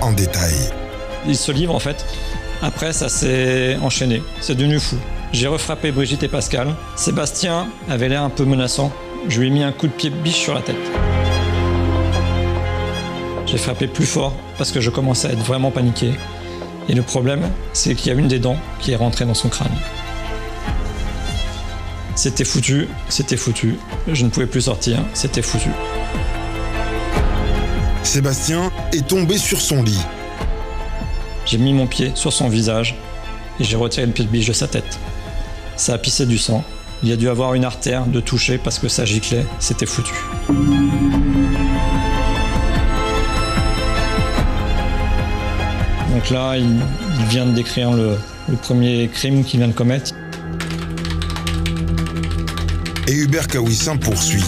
en 0.00 0.10
détail. 0.10 0.56
Il 1.24 1.36
se 1.36 1.52
livre 1.52 1.76
en 1.76 1.78
fait. 1.78 2.04
Après, 2.60 2.92
ça 2.92 3.08
s'est 3.08 3.76
enchaîné. 3.80 4.24
C'est 4.40 4.56
devenu 4.56 4.80
fou. 4.80 4.96
J'ai 5.32 5.46
refrappé 5.46 5.92
Brigitte 5.92 6.24
et 6.24 6.28
Pascal. 6.28 6.74
Sébastien 6.96 7.68
avait 7.88 8.08
l'air 8.08 8.24
un 8.24 8.30
peu 8.30 8.44
menaçant. 8.44 8.90
Je 9.28 9.38
lui 9.38 9.46
ai 9.46 9.50
mis 9.50 9.62
un 9.62 9.70
coup 9.70 9.86
de 9.86 9.92
pied 9.92 10.10
biche 10.10 10.40
sur 10.40 10.54
la 10.54 10.62
tête. 10.62 10.74
J'ai 13.50 13.58
frappé 13.58 13.88
plus 13.88 14.06
fort 14.06 14.32
parce 14.58 14.70
que 14.70 14.80
je 14.80 14.90
commençais 14.90 15.26
à 15.26 15.32
être 15.32 15.42
vraiment 15.42 15.72
paniqué. 15.72 16.12
Et 16.88 16.94
le 16.94 17.02
problème, 17.02 17.42
c'est 17.72 17.96
qu'il 17.96 18.12
y 18.12 18.16
a 18.16 18.18
une 18.18 18.28
des 18.28 18.38
dents 18.38 18.56
qui 18.78 18.92
est 18.92 18.96
rentrée 18.96 19.24
dans 19.24 19.34
son 19.34 19.48
crâne. 19.48 19.74
C'était 22.14 22.44
foutu, 22.44 22.86
c'était 23.08 23.36
foutu. 23.36 23.76
Je 24.06 24.24
ne 24.24 24.30
pouvais 24.30 24.46
plus 24.46 24.60
sortir, 24.60 24.98
c'était 25.14 25.42
foutu. 25.42 25.70
Sébastien 28.04 28.70
est 28.92 29.08
tombé 29.08 29.36
sur 29.36 29.60
son 29.60 29.82
lit. 29.82 30.00
J'ai 31.44 31.58
mis 31.58 31.72
mon 31.72 31.88
pied 31.88 32.12
sur 32.14 32.32
son 32.32 32.48
visage 32.48 32.94
et 33.58 33.64
j'ai 33.64 33.76
retiré 33.76 34.06
le 34.06 34.12
pied 34.12 34.24
de 34.24 34.30
biche 34.30 34.46
de 34.46 34.52
sa 34.52 34.68
tête. 34.68 35.00
Ça 35.74 35.94
a 35.94 35.98
pissé 35.98 36.24
du 36.24 36.38
sang. 36.38 36.62
Il 37.02 37.08
y 37.08 37.12
a 37.12 37.16
dû 37.16 37.28
avoir 37.28 37.54
une 37.54 37.64
artère 37.64 38.06
de 38.06 38.20
toucher 38.20 38.58
parce 38.58 38.78
que 38.78 38.86
ça 38.86 39.04
giclait, 39.04 39.44
c'était 39.58 39.86
foutu. 39.86 40.14
Donc 46.20 46.28
là, 46.28 46.54
il, 46.58 46.66
il 47.18 47.24
vient 47.30 47.46
de 47.46 47.52
décrire 47.52 47.92
le, 47.92 48.18
le 48.46 48.56
premier 48.56 49.08
crime 49.08 49.42
qu'il 49.42 49.58
vient 49.58 49.68
de 49.68 49.72
commettre. 49.72 50.12
Et 53.08 53.14
Hubert 53.14 53.48
Kawissin 53.48 53.96
poursuit. 53.96 54.44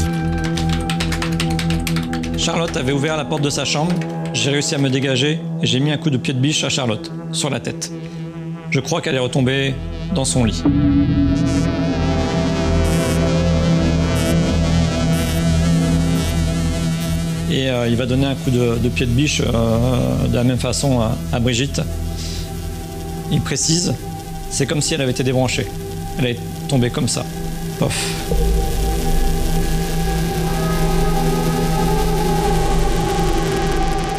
Charlotte 2.36 2.76
avait 2.76 2.92
ouvert 2.92 3.16
la 3.16 3.24
porte 3.24 3.40
de 3.40 3.48
sa 3.48 3.64
chambre, 3.64 3.94
j'ai 4.34 4.50
réussi 4.50 4.74
à 4.74 4.78
me 4.78 4.90
dégager 4.90 5.40
et 5.62 5.66
j'ai 5.66 5.80
mis 5.80 5.90
un 5.90 5.96
coup 5.96 6.10
de 6.10 6.18
pied 6.18 6.34
de 6.34 6.40
biche 6.40 6.62
à 6.62 6.68
Charlotte, 6.68 7.10
sur 7.32 7.48
la 7.48 7.58
tête. 7.58 7.90
Je 8.70 8.80
crois 8.80 9.00
qu'elle 9.00 9.14
est 9.14 9.18
retombée 9.18 9.74
dans 10.14 10.26
son 10.26 10.44
lit. 10.44 10.62
Et 17.52 17.68
euh, 17.68 17.86
il 17.86 17.96
va 17.96 18.06
donner 18.06 18.24
un 18.24 18.34
coup 18.34 18.50
de, 18.50 18.88
pied 18.88 19.04
de 19.04 19.10
biche 19.10 19.42
euh, 19.42 20.26
de 20.26 20.34
la 20.34 20.42
même 20.42 20.56
façon 20.56 21.00
à, 21.00 21.18
à 21.34 21.38
Brigitte. 21.38 21.82
Il 23.30 23.42
précise, 23.42 23.92
c'est 24.48 24.64
comme 24.64 24.80
si 24.80 24.94
elle 24.94 25.02
avait 25.02 25.10
été 25.10 25.22
débranchée. 25.22 25.66
Elle 26.18 26.26
est 26.28 26.38
tombée 26.66 26.88
comme 26.88 27.08
ça. 27.08 27.26
Pof. 27.78 27.94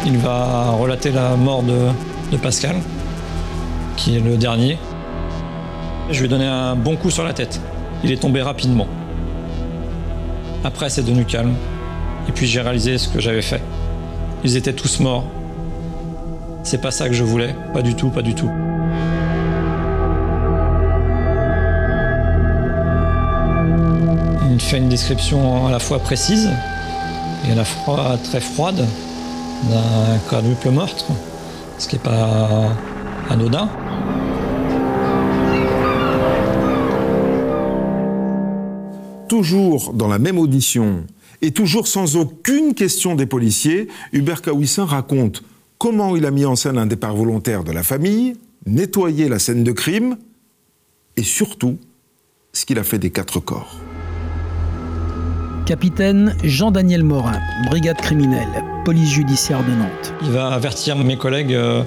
Il 0.06 0.16
va 0.18 0.70
relater 0.70 1.10
la 1.10 1.34
mort 1.34 1.64
de, 1.64 1.88
de 2.30 2.36
Pascal, 2.36 2.76
qui 3.96 4.16
est 4.16 4.20
le 4.20 4.36
dernier. 4.36 4.78
Je 6.08 6.20
lui 6.20 6.26
ai 6.26 6.28
donné 6.28 6.46
un 6.46 6.76
bon 6.76 6.94
coup 6.94 7.10
sur 7.10 7.24
la 7.24 7.32
tête. 7.32 7.60
Il 8.04 8.12
est 8.12 8.20
tombé 8.20 8.42
rapidement. 8.42 8.86
Après, 10.62 10.88
c'est 10.88 11.02
devenu 11.02 11.24
calme. 11.24 11.54
Et 12.28 12.32
puis 12.32 12.46
j'ai 12.46 12.60
réalisé 12.60 12.98
ce 12.98 13.08
que 13.08 13.20
j'avais 13.20 13.42
fait. 13.42 13.62
Ils 14.44 14.56
étaient 14.56 14.72
tous 14.72 15.00
morts. 15.00 15.24
C'est 16.62 16.80
pas 16.80 16.90
ça 16.90 17.08
que 17.08 17.14
je 17.14 17.24
voulais. 17.24 17.54
Pas 17.72 17.82
du 17.82 17.94
tout, 17.94 18.08
pas 18.08 18.22
du 18.22 18.34
tout. 18.34 18.50
Il 24.50 24.60
fait 24.60 24.78
une 24.78 24.88
description 24.88 25.66
à 25.66 25.70
la 25.70 25.78
fois 25.78 25.98
précise 25.98 26.48
et 27.46 27.52
à 27.52 27.54
la 27.54 27.64
fois 27.64 28.16
très 28.22 28.40
froide 28.40 28.86
d'un 29.70 30.18
quadruple 30.28 30.70
meurtre, 30.70 31.06
ce 31.78 31.88
qui 31.88 31.96
n'est 31.96 32.02
pas 32.02 32.70
anodin. 33.28 33.68
Toujours 39.28 39.92
dans 39.92 40.08
la 40.08 40.18
même 40.18 40.38
audition 40.38 41.04
et 41.44 41.50
toujours 41.50 41.86
sans 41.86 42.16
aucune 42.16 42.72
question 42.72 43.14
des 43.14 43.26
policiers, 43.26 43.88
Hubert 44.14 44.40
Kawissin 44.40 44.86
raconte 44.86 45.42
comment 45.76 46.16
il 46.16 46.24
a 46.24 46.30
mis 46.30 46.46
en 46.46 46.56
scène 46.56 46.78
un 46.78 46.86
départ 46.86 47.14
volontaire 47.14 47.64
de 47.64 47.70
la 47.70 47.82
famille, 47.82 48.38
nettoyé 48.64 49.28
la 49.28 49.38
scène 49.38 49.62
de 49.62 49.70
crime 49.70 50.16
et 51.18 51.22
surtout 51.22 51.76
ce 52.54 52.64
qu'il 52.64 52.78
a 52.78 52.82
fait 52.82 52.98
des 52.98 53.10
quatre 53.10 53.40
corps. 53.40 53.76
Capitaine 55.66 56.34
Jean-Daniel 56.42 57.04
Morin, 57.04 57.38
brigade 57.66 57.98
criminelle, 57.98 58.64
police 58.86 59.10
judiciaire 59.10 59.62
de 59.64 59.72
Nantes. 59.72 60.14
Il 60.22 60.30
va 60.30 60.48
avertir 60.48 60.96
mes 60.96 61.18
collègues 61.18 61.52
euh, 61.52 61.84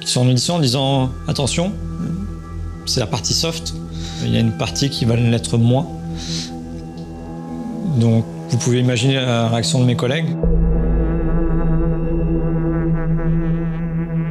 qui 0.00 0.10
sont 0.10 0.22
en 0.22 0.28
audition 0.28 0.56
en 0.56 0.58
disant 0.58 1.12
attention, 1.28 1.72
c'est 2.84 2.98
la 2.98 3.06
partie 3.06 3.34
soft. 3.34 3.74
Il 4.24 4.34
y 4.34 4.36
a 4.36 4.40
une 4.40 4.58
partie 4.58 4.90
qui 4.90 5.04
va 5.04 5.14
l'être 5.14 5.56
moins. 5.56 5.86
Donc 8.00 8.24
vous 8.50 8.56
pouvez 8.58 8.80
imaginer 8.80 9.14
la 9.14 9.48
réaction 9.48 9.80
de 9.80 9.84
mes 9.84 9.96
collègues. 9.96 10.36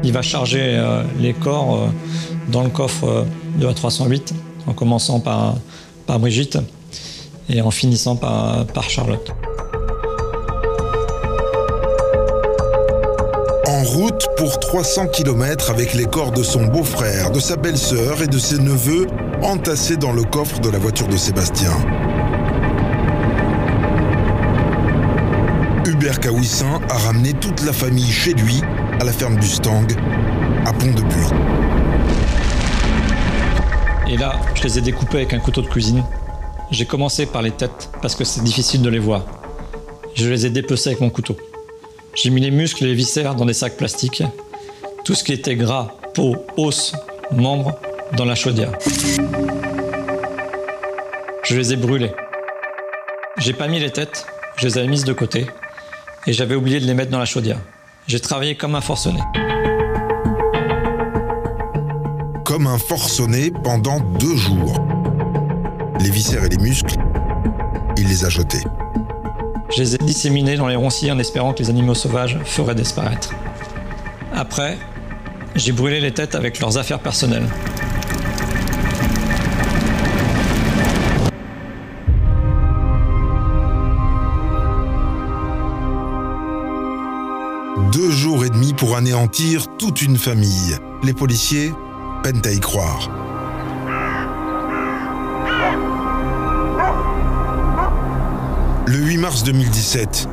Il 0.04 0.14
va 0.14 0.22
charger 0.22 0.76
euh, 0.78 1.04
les 1.20 1.34
corps 1.34 1.76
euh, 1.76 1.88
dans 2.50 2.64
le 2.64 2.70
coffre 2.70 3.08
euh, 3.08 3.24
de 3.58 3.66
la 3.66 3.74
308, 3.74 4.34
en 4.66 4.74
commençant 4.74 5.20
par, 5.20 5.56
Brigitte 6.08 6.58
et 7.50 7.62
en 7.62 7.72
finissant 7.72 8.16
par, 8.16 8.66
par 8.68 8.90
Charlotte. 8.90 9.32
En 13.68 13.84
route 13.84 14.28
pour 14.38 14.60
300 14.60 15.08
km 15.08 15.70
avec 15.72 15.94
les 15.94 16.06
corps 16.06 16.32
de 16.32 16.44
son 16.44 16.66
beau-frère, 16.68 17.32
de 17.32 17.42
sa 17.42 17.58
belle-sœur 17.58 18.22
et 18.22 18.28
de 18.28 18.38
ses 18.38 18.60
neveux 18.60 19.08
entassés 19.44 19.98
dans 19.98 20.14
le 20.14 20.24
coffre 20.24 20.62
de 20.62 20.70
la 20.70 20.80
voiture 20.80 21.08
de 21.08 21.18
Sébastien. 21.18 21.74
Kawissin 26.28 26.82
a 26.90 26.98
ramené 26.98 27.34
toute 27.36 27.64
la 27.64 27.72
famille 27.72 28.12
chez 28.12 28.34
lui, 28.34 28.62
à 29.00 29.06
la 29.06 29.14
ferme 29.14 29.38
du 29.38 29.48
Stang, 29.48 29.88
à 30.66 30.74
Pont-de-Buis. 30.74 31.30
Et 34.10 34.18
là, 34.18 34.38
je 34.54 34.64
les 34.64 34.78
ai 34.78 34.82
découpés 34.82 35.20
avec 35.20 35.34
un 35.34 35.40
couteau 35.40 35.62
de 35.62 35.68
cuisine. 35.68 36.04
J'ai 36.70 36.86
commencé 36.86 37.28
par 37.28 37.42
les 37.42 37.52
têtes 37.52 37.90
parce 38.02 38.14
que 38.14 38.26
c'est 38.26 38.44
difficile 38.44 38.82
de 38.82 38.90
les 38.90 39.00
voir. 39.00 39.24
Je 40.16 40.28
les 40.28 40.46
ai 40.46 40.50
dépecés 40.50 40.90
avec 40.90 41.00
mon 41.00 41.10
couteau. 41.10 41.38
J'ai 42.14 42.30
mis 42.30 42.42
les 42.42 42.52
muscles 42.52 42.84
et 42.84 42.88
les 42.88 42.94
viscères 42.94 43.34
dans 43.34 43.46
des 43.46 43.54
sacs 43.54 43.78
plastiques. 43.78 44.22
Tout 45.06 45.16
ce 45.16 45.24
qui 45.24 45.32
était 45.32 45.56
gras, 45.56 45.94
peau, 46.14 46.36
os, 46.58 46.94
membres, 47.32 47.80
dans 48.18 48.26
la 48.26 48.36
chaudière. 48.36 48.74
Je 51.44 51.56
les 51.56 51.72
ai 51.72 51.78
brûlés. 51.78 52.12
J'ai 53.38 53.54
pas 53.54 53.70
mis 53.70 53.80
les 53.80 53.92
têtes, 53.92 54.26
je 54.58 54.68
les 54.68 54.78
avais 54.78 54.90
mises 54.90 55.06
de 55.06 55.14
côté 55.14 55.48
et 56.28 56.34
j'avais 56.34 56.56
oublié 56.56 56.80
de 56.80 56.86
les 56.86 56.94
mettre 56.94 57.10
dans 57.10 57.20
la 57.20 57.26
chaudière. 57.26 57.58
J'ai 58.06 58.20
travaillé 58.20 58.56
comme 58.56 58.76
un 58.76 58.82
forcené. 58.82 59.20
Comme 62.44 62.68
un 62.68 62.78
forcené 62.78 63.52
pendant 63.64 64.00
deux 64.02 64.36
jours. 64.36 64.76
Les 66.02 66.10
viscères 66.10 66.44
et 66.44 66.50
les 66.50 66.58
muscles, 66.58 66.96
il 67.98 68.08
les 68.08 68.26
a 68.26 68.30
jetés. 68.30 68.64
Je 69.76 69.82
les 69.82 69.96
ai 69.96 69.98
disséminés 69.98 70.56
dans 70.56 70.68
les 70.68 70.76
ronces 70.76 71.04
en 71.04 71.18
espérant 71.18 71.54
que 71.54 71.60
les 71.60 71.70
animaux 71.70 71.96
sauvages 71.96 72.38
feraient 72.46 72.76
disparaître. 72.76 73.34
Après, 74.34 74.78
j'ai 75.56 75.72
brûlé 75.72 76.00
les 76.00 76.12
têtes 76.12 76.36
avec 76.36 76.60
leurs 76.60 76.78
affaires 76.78 77.00
personnelles. 77.00 77.48
Pour 88.78 88.96
anéantir 88.96 89.66
toute 89.78 90.02
une 90.02 90.18
famille. 90.18 90.78
Les 91.04 91.14
policiers 91.14 91.74
peinent 92.24 92.42
à 92.44 92.52
y 92.52 92.60
croire. 92.60 93.10
Le 98.88 98.98
8 98.98 99.18
mars 99.18 99.44
2017, 99.44 100.28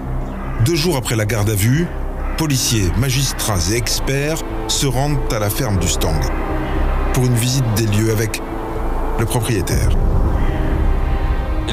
deux 0.65 0.75
jours 0.75 0.97
après 0.97 1.17
la 1.17 1.27
garde 1.27 1.51
à 1.51 1.55
vue, 1.55 1.87
policiers, 2.39 2.91
magistrats 2.99 3.73
et 3.73 3.77
experts 3.77 4.39
se 4.69 4.87
rendent 4.87 5.19
à 5.31 5.39
la 5.39 5.51
ferme 5.51 5.79
du 5.79 5.89
Stang 5.89 6.19
pour 7.13 7.27
une 7.27 7.35
visite 7.35 7.65
des 7.77 7.87
lieux 7.87 8.11
avec 8.11 8.41
le 9.19 9.27
propriétaire. 9.27 9.91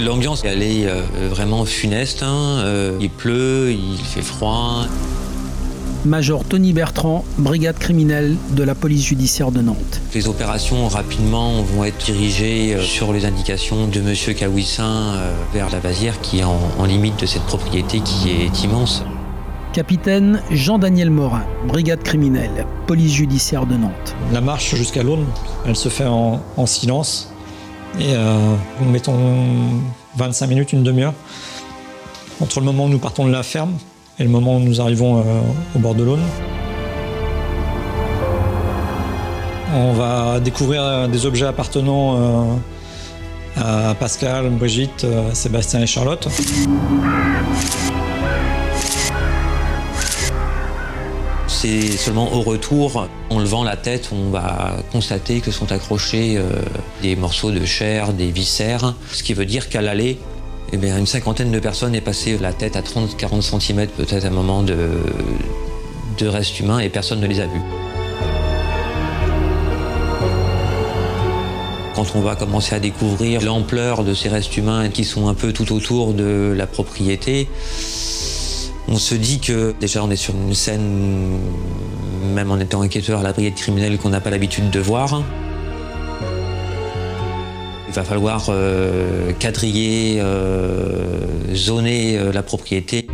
L'ambiance, 0.02 0.44
est 0.44 0.86
euh, 0.86 1.02
vraiment 1.30 1.66
funeste. 1.66 2.24
hein. 2.24 2.62
Euh, 2.66 2.98
il 3.00 3.10
pleut, 3.10 3.72
il 3.72 3.98
fait 3.98 4.22
froid. 4.22 4.86
Major 6.06 6.44
Tony 6.44 6.74
Bertrand, 6.74 7.24
brigade 7.38 7.78
criminelle 7.78 8.36
de 8.52 8.64
la 8.64 8.74
police 8.74 9.06
judiciaire 9.06 9.52
de 9.52 9.62
Nantes. 9.62 10.02
Les 10.16 10.28
opérations 10.28 10.88
rapidement 10.88 11.62
vont 11.62 11.84
être 11.84 12.04
dirigées 12.06 12.74
euh, 12.74 12.82
sur 12.82 13.14
les 13.14 13.26
indications 13.26 13.86
de 13.88 14.02
Monsieur 14.02 14.34
Kawissin 14.34 14.84
euh, 14.84 15.32
vers 15.54 15.70
la 15.70 15.80
vasière 15.80 16.20
qui 16.20 16.40
est 16.40 16.44
en, 16.44 16.58
en 16.80 16.86
limite 16.86 17.20
de 17.20 17.28
cette 17.28 17.44
propriété 17.44 18.00
qui 18.00 18.32
est 18.32 18.64
immense. 18.64 19.04
Capitaine 19.74 20.42
Jean-Daniel 20.50 21.12
Morin, 21.12 21.46
brigade 21.68 22.02
criminelle, 22.02 22.66
police 22.88 23.14
judiciaire 23.14 23.68
de 23.68 23.76
Nantes. 23.76 24.16
La 24.34 24.42
marche 24.42 24.74
jusqu'à 24.76 25.04
l'Aune, 25.04 25.26
elle 25.68 25.76
se 25.76 25.90
fait 25.90 26.08
en, 26.08 26.42
en 26.58 26.66
silence. 26.66 27.32
Et 28.00 28.16
euh, 28.16 28.56
mettons 28.92 29.20
25 30.18 30.48
minutes, 30.48 30.74
une 30.74 30.84
demi-heure, 30.84 31.14
entre 32.42 32.60
le 32.60 32.66
moment 32.66 32.86
où 32.86 32.90
nous 32.90 32.98
partons 33.00 33.28
de 33.28 33.32
la 33.32 33.44
ferme 33.44 33.74
et 34.22 34.24
le 34.24 34.30
moment 34.30 34.58
où 34.58 34.60
nous 34.60 34.80
arrivons 34.80 35.20
euh, 35.20 35.24
au 35.76 35.80
bord 35.80 35.96
de 35.96 36.04
l'Aune. 36.04 36.22
On 39.74 39.94
va 39.94 40.40
découvrir 40.40 40.84
euh, 40.84 41.08
des 41.08 41.26
objets 41.26 41.48
appartenant 41.48 42.16
euh, 43.58 43.90
à 43.90 43.96
Pascal, 43.96 44.50
Brigitte, 44.52 45.08
Sébastien 45.34 45.82
et 45.82 45.88
Charlotte. 45.88 46.28
C'est 51.48 51.92
seulement 51.92 52.32
au 52.34 52.42
retour, 52.42 53.08
en 53.30 53.40
levant 53.40 53.64
la 53.64 53.76
tête, 53.76 54.12
on 54.14 54.30
va 54.30 54.78
constater 54.92 55.42
que 55.42 55.52
sont 55.52 55.72
accrochés 55.72 56.40
des 57.04 57.16
morceaux 57.16 57.52
de 57.52 57.66
chair, 57.66 58.14
des 58.14 58.32
viscères, 58.32 58.96
ce 59.12 59.22
qui 59.22 59.36
veut 59.36 59.46
dire 59.46 59.70
qu'à 59.70 59.82
l'aller, 59.82 60.18
eh 60.74 60.88
une 60.88 61.06
cinquantaine 61.06 61.52
de 61.52 61.60
personnes 61.60 61.96
est 61.96 62.02
passée 62.02 62.38
la 62.38 62.54
tête 62.54 62.76
à 62.76 62.82
30-40 62.82 63.60
cm 63.60 63.88
peut-être 63.88 64.26
à 64.26 64.28
un 64.28 64.32
moment 64.32 64.64
de, 64.64 64.78
de 66.18 66.28
restes 66.28 66.60
humains 66.60 66.80
et 66.80 66.90
personne 66.90 67.20
ne 67.20 67.28
les 67.28 67.40
a 67.40 67.46
vus. 67.46 67.62
Quand 71.94 72.16
on 72.16 72.22
va 72.22 72.36
commencer 72.36 72.74
à 72.74 72.80
découvrir 72.80 73.42
l'ampleur 73.42 74.04
de 74.04 74.14
ces 74.14 74.30
restes 74.30 74.56
humains 74.56 74.90
qui 74.90 75.04
sont 75.04 75.28
un 75.28 75.34
peu 75.34 75.52
tout 75.52 75.74
autour 75.74 76.14
de 76.14 76.54
la 76.56 76.68
propriété, 76.68 77.50
On 78.88 78.98
se 78.98 79.16
dit 79.16 79.40
que 79.40 79.74
déjà 79.80 80.04
on 80.04 80.10
est 80.10 80.16
sur 80.16 80.34
une 80.34 80.54
scène, 80.54 81.40
même 82.34 82.52
en 82.52 82.60
étant 82.60 82.82
enquêteur 82.82 83.20
à 83.20 83.24
la 83.24 83.32
brigade 83.32 83.56
criminelle, 83.56 83.98
qu'on 83.98 84.10
n'a 84.10 84.20
pas 84.20 84.32
l'habitude 84.32 84.70
de 84.70 84.80
voir. 84.80 85.24
Il 87.92 87.96
va 87.96 88.06
falloir 88.06 88.46
euh, 88.48 89.34
quadriller, 89.38 90.22
euh, 90.22 91.26
zoner 91.54 92.18
euh, 92.18 92.32
la 92.32 92.42
propriété. 92.42 93.06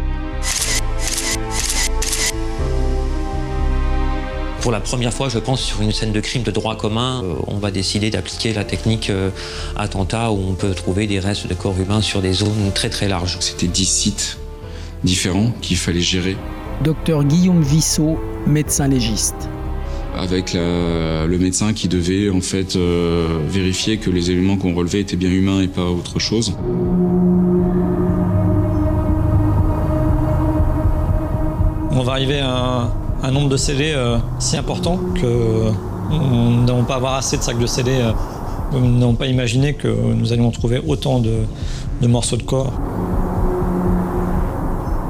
Pour 4.62 4.72
la 4.72 4.80
première 4.80 5.12
fois, 5.12 5.30
je 5.30 5.40
pense, 5.40 5.62
sur 5.62 5.82
une 5.82 5.92
scène 5.92 6.12
de 6.12 6.20
crime 6.20 6.44
de 6.44 6.52
droit 6.52 6.78
commun, 6.78 7.24
euh, 7.24 7.34
on 7.48 7.58
va 7.58 7.72
décider 7.72 8.12
d'appliquer 8.12 8.54
la 8.54 8.64
technique 8.64 9.10
euh, 9.10 9.32
attentat 9.76 10.30
où 10.32 10.38
on 10.48 10.54
peut 10.54 10.76
trouver 10.76 11.08
des 11.08 11.18
restes 11.18 11.48
de 11.48 11.56
corps 11.56 11.80
humains 11.82 12.02
sur 12.02 12.22
des 12.22 12.34
zones 12.34 12.72
très 12.76 12.92
très 12.92 13.08
larges. 13.08 13.38
C'était 13.40 13.66
10 13.66 13.84
sites 13.84 14.38
différents 15.04 15.54
qu'il 15.60 15.78
fallait 15.78 16.02
gérer 16.02 16.38
Docteur 16.84 17.24
Guillaume 17.24 17.64
Vissot, 17.64 18.20
médecin 18.46 18.88
légiste. 18.88 19.50
Avec 20.20 20.54
la- 20.54 21.26
le 21.28 21.38
médecin 21.38 21.74
qui 21.74 21.88
devait 21.88 22.30
en 22.30 22.42
fait 22.42 22.76
euh, 22.76 23.40
vérifier 23.48 23.98
que 23.98 24.10
les 24.10 24.32
éléments 24.32 24.58
qu'on 24.58 24.74
relevait 24.74 25.02
étaient 25.02 25.16
bien 25.18 25.30
humains 25.30 25.62
et 25.62 25.68
pas 25.68 25.84
autre 25.86 26.20
chose. 26.20 26.54
On 31.92 32.04
va 32.04 32.12
arriver 32.14 32.40
à 32.40 32.56
un, 32.56 32.90
un 33.24 33.32
nombre 33.32 33.50
de 33.50 33.58
scellés 33.58 33.94
euh, 33.96 34.18
si 34.40 34.58
important 34.58 35.00
que 35.20 35.72
nous 36.12 36.64
n'allons 36.66 36.84
pas 36.84 36.96
avoir 36.96 37.16
assez 37.16 37.38
de 37.38 37.42
sacs 37.42 37.58
de 37.60 37.66
scellés. 37.66 38.00
euh, 38.02 38.12
nous 38.74 38.98
n'avons 39.00 39.16
pas 39.16 39.28
imaginé 39.28 39.74
que 39.74 39.88
nous 39.88 40.34
allions 40.34 40.52
trouver 40.52 40.82
autant 40.86 41.20
de, 41.20 41.32
de 42.02 42.08
morceaux 42.08 42.36
de 42.38 42.44
corps. 42.44 42.74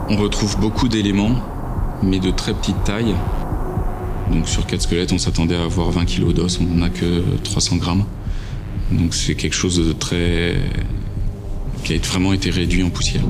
On 0.10 0.16
retrouve 0.16 0.58
beaucoup 0.60 0.88
d'éléments, 0.88 1.32
mais 2.04 2.20
de 2.20 2.30
très 2.32 2.54
petite 2.54 2.82
taille. 2.84 3.16
Donc 4.32 4.48
sur 4.48 4.66
quatre 4.66 4.82
squelettes, 4.82 5.12
on 5.14 5.18
s'attendait 5.18 5.56
à 5.56 5.64
avoir 5.64 5.92
20 5.92 6.06
kilos 6.06 6.34
d'os, 6.34 6.60
on 6.60 6.66
n'en 6.66 6.86
a 6.86 6.90
que 6.90 7.24
300 7.44 7.78
grammes. 7.78 8.06
Donc 8.92 9.14
c'est 9.14 9.36
quelque 9.36 9.56
chose 9.56 9.86
de 9.86 9.94
très... 9.94 10.56
qui 11.84 11.94
a 11.94 11.98
vraiment 11.98 12.34
été 12.34 12.50
réduit 12.50 12.84
en 12.84 12.90
poussière. 12.90 13.24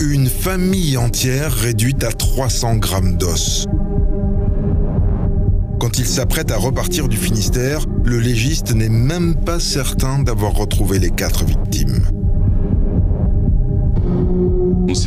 Une 0.00 0.28
famille 0.28 0.96
entière 0.96 1.52
réduite 1.52 2.04
à 2.04 2.12
300 2.12 2.76
grammes 2.76 3.16
d'os. 3.16 3.66
Quand 5.80 5.98
il 5.98 6.06
s'apprête 6.06 6.50
à 6.50 6.56
repartir 6.56 7.08
du 7.08 7.16
Finistère, 7.16 7.84
le 8.04 8.18
légiste 8.18 8.74
n'est 8.74 8.88
même 8.88 9.36
pas 9.36 9.60
certain 9.60 10.18
d'avoir 10.18 10.52
retrouvé 10.52 10.98
les 10.98 11.10
quatre 11.10 11.44
victimes. 11.44 12.02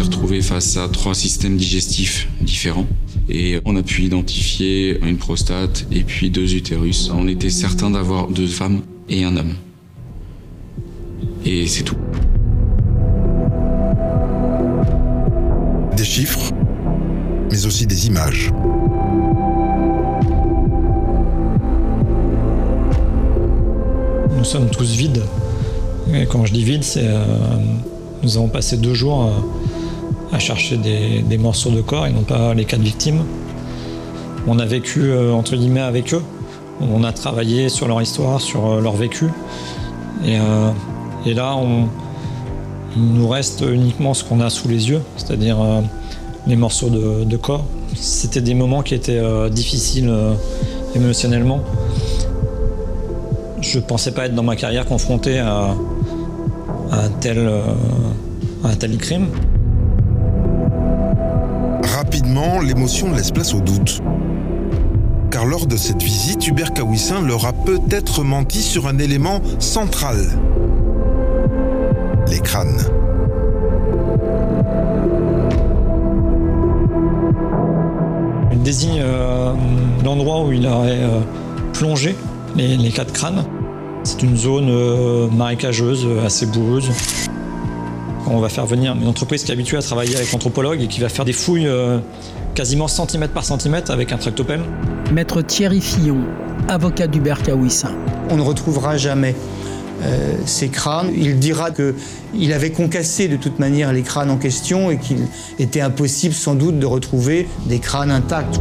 S'est 0.01 0.07
retrouvé 0.07 0.41
face 0.41 0.77
à 0.77 0.87
trois 0.87 1.13
systèmes 1.13 1.57
digestifs 1.57 2.27
différents 2.41 2.87
et 3.29 3.59
on 3.65 3.75
a 3.75 3.83
pu 3.83 4.01
identifier 4.01 4.97
une 5.05 5.17
prostate 5.17 5.85
et 5.91 6.01
puis 6.01 6.31
deux 6.31 6.55
utérus. 6.55 7.11
On 7.13 7.27
était 7.27 7.51
certain 7.51 7.91
d'avoir 7.91 8.27
deux 8.27 8.47
femmes 8.47 8.81
et 9.09 9.23
un 9.23 9.37
homme. 9.37 9.53
Et 11.45 11.67
c'est 11.67 11.83
tout. 11.83 11.97
Des 15.95 16.03
chiffres, 16.03 16.51
mais 17.51 17.63
aussi 17.67 17.85
des 17.85 18.07
images. 18.07 18.51
Nous 24.35 24.45
sommes 24.45 24.71
tous 24.71 24.95
vides. 24.95 25.21
Et 26.11 26.25
quand 26.25 26.47
je 26.47 26.53
dis 26.53 26.63
vide, 26.63 26.83
c'est 26.83 27.05
euh, 27.05 27.23
nous 28.23 28.37
avons 28.37 28.49
passé 28.49 28.77
deux 28.77 28.95
jours 28.95 29.25
euh, 29.25 29.31
à 30.31 30.39
chercher 30.39 30.77
des, 30.77 31.37
morceaux 31.37 31.71
de 31.71 31.81
corps 31.81 32.07
et 32.07 32.11
non 32.11 32.23
pas 32.23 32.53
les 32.53 32.65
quatre 32.65 32.81
victimes. 32.81 33.23
On 34.47 34.59
a 34.59 34.65
vécu 34.65 35.01
euh, 35.03 35.33
entre 35.33 35.55
guillemets 35.55 35.81
avec 35.81 36.13
eux. 36.13 36.23
On 36.81 37.03
a 37.03 37.11
travaillé 37.11 37.69
sur 37.69 37.87
leur 37.87 38.01
histoire, 38.01 38.41
sur 38.41 38.65
euh, 38.65 38.81
leur 38.81 38.93
vécu. 38.93 39.25
Et, 40.25 40.37
euh, 40.37 40.71
là, 41.33 41.55
il 42.95 43.13
nous 43.13 43.27
reste 43.27 43.61
uniquement 43.61 44.13
ce 44.13 44.23
qu'on 44.23 44.39
a 44.39 44.49
sous 44.49 44.67
les 44.67 44.89
yeux, 44.89 45.01
c'est-à-dire 45.15 45.57
les 46.47 46.55
morceaux 46.55 46.89
de, 46.89 47.37
corps. 47.37 47.65
C'était 47.95 48.41
des 48.41 48.53
moments 48.53 48.81
qui 48.81 48.95
étaient 48.95 49.21
difficiles 49.49 50.11
émotionnellement. 50.95 51.61
Je 53.61 53.79
pensais 53.79 54.11
pas 54.11 54.25
être 54.25 54.35
dans 54.35 54.43
ma 54.43 54.55
carrière 54.55 54.85
confronté 54.85 55.39
à, 55.39 55.75
à 56.91 57.05
un 57.05 57.09
tel 57.19 58.97
crime. 58.97 59.27
L'émotion 62.61 63.11
laisse 63.13 63.31
place 63.31 63.53
au 63.53 63.59
doute. 63.59 64.01
Car 65.31 65.45
lors 65.45 65.65
de 65.65 65.77
cette 65.77 66.03
visite, 66.03 66.47
Hubert 66.47 66.73
Kawissin 66.73 67.21
leur 67.21 67.45
a 67.45 67.53
peut-être 67.53 68.23
menti 68.23 68.61
sur 68.61 68.87
un 68.87 68.97
élément 68.97 69.41
central. 69.59 70.17
Les 72.29 72.39
crânes. 72.39 72.79
Il 78.51 78.61
désigne 78.61 79.01
euh, 79.01 79.53
l'endroit 80.03 80.43
où 80.43 80.51
il 80.51 80.67
aurait 80.67 81.01
euh, 81.01 81.21
plongé 81.73 82.15
les, 82.55 82.89
quatre 82.89 83.13
crânes. 83.13 83.45
C'est 84.03 84.23
une 84.23 84.35
zone 84.35 84.67
euh, 84.69 85.27
marécageuse, 85.29 86.07
assez 86.25 86.45
boueuse. 86.45 86.89
On 88.27 88.39
va 88.39 88.49
faire 88.49 88.65
venir 88.65 88.95
une 88.95 89.07
entreprise 89.07 89.43
qui 89.43 89.51
est 89.51 89.53
habituée 89.53 89.77
à 89.77 89.81
travailler 89.81 90.15
avec 90.15 90.31
l'anthropologue 90.31 90.81
et 90.81 90.87
qui 90.87 90.99
va 90.99 91.09
faire 91.09 91.25
des 91.25 91.33
fouilles 91.33 91.69
quasiment 92.55 92.87
centimètre 92.87 93.33
par 93.33 93.43
centimètre 93.43 93.91
avec 93.91 94.11
un 94.11 94.17
tractopelle. 94.17 94.61
Maître 95.11 95.41
Thierry 95.41 95.81
Fillon, 95.81 96.21
avocat 96.67 97.07
d'Hubert 97.07 97.41
Kawissin. 97.43 97.91
On 98.29 98.37
ne 98.37 98.41
retrouvera 98.41 98.97
jamais 98.97 99.35
euh, 100.03 100.35
ces 100.45 100.69
crânes. 100.69 101.11
Il 101.15 101.39
dira 101.39 101.69
qu'il 101.71 102.53
avait 102.53 102.71
concassé 102.71 103.27
de 103.27 103.35
toute 103.35 103.59
manière 103.59 103.93
les 103.93 104.01
crânes 104.01 104.29
en 104.29 104.37
question 104.37 104.89
et 104.89 104.97
qu'il 104.97 105.27
était 105.59 105.81
impossible 105.81 106.33
sans 106.33 106.55
doute 106.55 106.79
de 106.79 106.85
retrouver 106.85 107.47
des 107.67 107.79
crânes 107.79 108.11
intacts. 108.11 108.59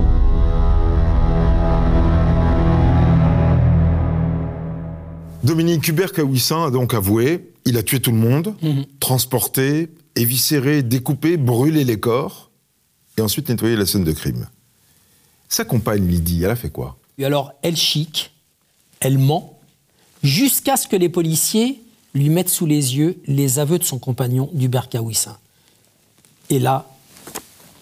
Dominique 5.42 5.88
Hubert 5.88 6.12
Kawissin 6.12 6.66
a 6.66 6.70
donc 6.70 6.92
avoué, 6.92 7.50
il 7.64 7.79
a 7.79 7.83
tué 7.83 7.98
tout 8.00 8.11
le 8.11 8.18
monde, 8.18 8.55
transporté, 9.00 9.88
éviscéré, 10.14 10.83
découpé, 10.83 11.38
brûlé 11.38 11.85
les 11.85 11.98
corps, 11.98 12.50
et 13.20 13.22
ensuite 13.22 13.48
nettoyé 13.48 13.76
la 13.76 13.87
scène 13.87 14.04
de 14.04 14.12
crime. 14.12 14.48
Sa 15.48 15.64
compagne 15.64 16.06
Lydie, 16.06 16.42
elle 16.42 16.50
a 16.50 16.56
fait 16.56 16.70
quoi? 16.70 16.96
Alors, 17.22 17.52
elle 17.62 17.76
chic, 17.76 18.33
elle 19.00 19.18
ment, 19.18 19.59
jusqu'à 20.22 20.76
ce 20.76 20.88
que 20.88 20.96
les 20.96 21.11
policiers 21.11 21.83
lui 22.14 22.30
mettent 22.30 22.48
sous 22.48 22.64
les 22.66 22.96
yeux 22.96 23.20
les 23.26 23.59
aveux 23.59 23.78
de 23.78 23.85
son 23.85 23.98
compagnon, 23.98 24.48
Dubert 24.54 24.88
Kawissin. 24.88 25.37
Et 26.48 26.59
là, 26.59 26.88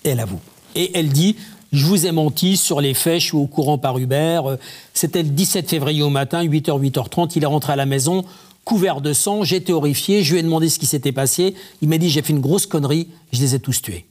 elle 0.03 0.18
avoue. 0.18 0.40
Et 0.74 0.98
elle 0.98 1.11
dit 1.11 1.37
Je 1.72 1.87
vous 1.87 2.05
ai 2.05 2.11
menti 2.11 2.57
sur 2.57 2.81
les 2.81 2.94
faits, 2.94 3.20
je 3.20 3.27
suis 3.27 3.37
au 3.37 3.46
courant 3.46 3.79
par 3.79 3.96
Hubert. 3.98 4.59
C'était 4.92 5.22
le 5.22 5.31
17 5.31 5.68
février 5.68 6.03
au 6.03 6.11
matin, 6.11 6.44
8h, 6.44 6.81
8h30. 6.81 7.33
Il 7.37 7.44
est 7.44 7.46
rentré 7.46 7.72
à 7.72 7.77
la 7.77 7.87
maison, 7.87 8.24
couvert 8.64 9.01
de 9.01 9.12
sang. 9.12 9.44
J'étais 9.44 9.72
horrifié. 9.72 10.24
Je 10.24 10.33
lui 10.33 10.40
ai 10.40 10.42
demandé 10.42 10.68
ce 10.68 10.81
qui 10.81 10.87
s'était 10.87 11.12
passé. 11.12 11.55
Il 11.81 11.88
m'a 11.88 11.98
dit 11.98 12.11
J'ai 12.11 12.22
fait 12.22 12.33
une 12.33 12.40
grosse 12.40 12.66
connerie, 12.66 13.09
je 13.33 13.40
les 13.40 13.55
ai 13.55 13.61
tous 13.61 13.81
tués. 13.81 14.05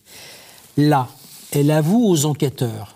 Là, 0.78 1.10
elle 1.52 1.72
avoue 1.72 2.08
aux 2.08 2.26
enquêteurs 2.26 2.96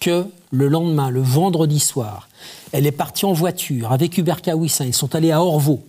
que 0.00 0.26
le 0.50 0.68
lendemain, 0.68 1.10
le 1.10 1.20
vendredi 1.20 1.80
soir, 1.80 2.28
elle 2.72 2.86
est 2.86 2.92
partie 2.92 3.24
en 3.24 3.32
voiture 3.32 3.92
avec 3.92 4.16
Hubert 4.18 4.42
Kawissin. 4.42 4.84
Ils 4.84 4.94
sont 4.94 5.14
allés 5.14 5.32
à 5.32 5.42
Orvaux, 5.42 5.82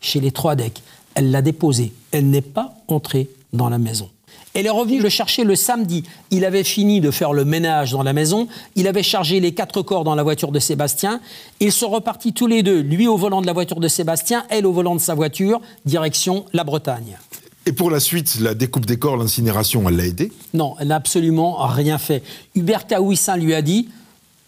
chez 0.00 0.20
les 0.20 0.30
Trois-Decs. 0.30 0.82
Elle 1.14 1.30
l'a 1.30 1.42
déposé. 1.42 1.92
Elle 2.12 2.30
n'est 2.30 2.40
pas 2.40 2.74
entrée 2.88 3.28
dans 3.52 3.68
la 3.68 3.78
maison. 3.78 4.08
Elle 4.52 4.66
est 4.66 4.70
revenue 4.70 5.00
le 5.00 5.08
chercher 5.08 5.42
le 5.42 5.56
samedi. 5.56 6.04
Il 6.30 6.44
avait 6.44 6.62
fini 6.62 7.00
de 7.00 7.10
faire 7.10 7.32
le 7.32 7.44
ménage 7.44 7.90
dans 7.90 8.04
la 8.04 8.12
maison. 8.12 8.46
Il 8.76 8.86
avait 8.86 9.02
chargé 9.02 9.40
les 9.40 9.52
quatre 9.52 9.82
corps 9.82 10.04
dans 10.04 10.14
la 10.14 10.22
voiture 10.22 10.52
de 10.52 10.60
Sébastien. 10.60 11.20
Ils 11.58 11.72
sont 11.72 11.88
repartis 11.88 12.32
tous 12.32 12.46
les 12.46 12.62
deux, 12.62 12.80
lui 12.80 13.08
au 13.08 13.16
volant 13.16 13.40
de 13.40 13.46
la 13.46 13.52
voiture 13.52 13.80
de 13.80 13.88
Sébastien, 13.88 14.44
elle 14.50 14.66
au 14.66 14.72
volant 14.72 14.94
de 14.94 15.00
sa 15.00 15.14
voiture, 15.14 15.60
direction 15.86 16.44
la 16.52 16.62
Bretagne. 16.62 17.18
Et 17.66 17.72
pour 17.72 17.90
la 17.90 18.00
suite, 18.00 18.40
la 18.40 18.54
découpe 18.54 18.84
des 18.84 18.98
corps, 18.98 19.16
l'incinération, 19.16 19.88
elle 19.88 19.96
l'a 19.96 20.06
aidé 20.06 20.32
Non, 20.52 20.76
elle 20.78 20.88
n'a 20.88 20.96
absolument 20.96 21.56
rien 21.66 21.96
fait. 21.96 22.22
Hubert 22.54 22.86
Kawissin 22.86 23.36
lui 23.36 23.54
a 23.54 23.62
dit 23.62 23.88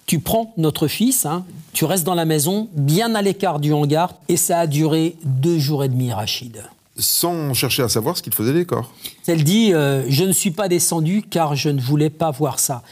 Tu 0.05 0.20
prends 0.20 0.52
notre 0.59 0.87
fils, 0.87 1.24
hein, 1.24 1.46
tu 1.72 1.87
restes 1.87 2.05
dans 2.05 2.14
la 2.14 2.26
maison, 2.26 2.68
bien 2.74 3.14
à 3.14 3.22
l'écart 3.22 3.59
du 3.59 3.72
hangar, 3.72 4.14
et 4.29 4.37
ça 4.37 4.59
a 4.59 4.66
duré 4.66 5.16
deux 5.24 5.59
jours 5.59 5.83
et 5.83 5.88
demi, 5.88 6.12
Rachid. 6.12 6.62
Sans 6.98 7.55
chercher 7.55 7.83
à 7.83 7.88
savoir 7.88 8.16
ce 8.18 8.22
qu'il 8.22 8.35
faisait 8.35 8.52
des 8.52 8.66
corps. 8.66 8.92
Elle 9.26 9.44
dit 9.44 9.72
euh, 9.72 10.05
Je 10.09 10.24
ne 10.24 10.33
suis 10.33 10.50
pas 10.50 10.68
descendu 10.68 11.22
car 11.22 11.55
je 11.55 11.68
ne 11.70 11.81
voulais 11.81 12.11
pas 12.11 12.31
voir 12.31 12.59
ça. 12.59 12.83